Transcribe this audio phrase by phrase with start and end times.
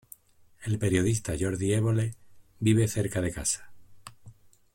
[0.63, 2.15] El periodista Jordi Evole
[2.59, 3.69] vive cerca de casa.